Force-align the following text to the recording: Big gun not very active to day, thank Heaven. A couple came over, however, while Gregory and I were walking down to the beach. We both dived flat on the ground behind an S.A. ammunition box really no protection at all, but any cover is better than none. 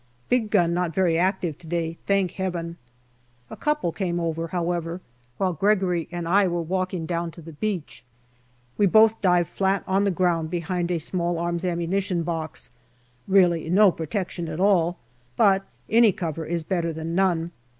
Big 0.29 0.49
gun 0.49 0.73
not 0.73 0.95
very 0.95 1.15
active 1.15 1.59
to 1.59 1.67
day, 1.67 1.95
thank 2.07 2.31
Heaven. 2.31 2.77
A 3.51 3.55
couple 3.55 3.91
came 3.91 4.19
over, 4.19 4.47
however, 4.47 4.99
while 5.37 5.53
Gregory 5.53 6.07
and 6.11 6.27
I 6.27 6.47
were 6.47 6.59
walking 6.63 7.05
down 7.05 7.29
to 7.29 7.41
the 7.43 7.51
beach. 7.53 8.03
We 8.79 8.87
both 8.87 9.21
dived 9.21 9.47
flat 9.49 9.83
on 9.85 10.03
the 10.03 10.09
ground 10.09 10.49
behind 10.49 10.89
an 10.89 10.95
S.A. 10.95 11.67
ammunition 11.67 12.23
box 12.23 12.71
really 13.27 13.69
no 13.69 13.91
protection 13.91 14.47
at 14.49 14.59
all, 14.59 14.97
but 15.37 15.65
any 15.87 16.11
cover 16.11 16.47
is 16.47 16.63
better 16.63 16.91
than 16.91 17.13
none. 17.13 17.51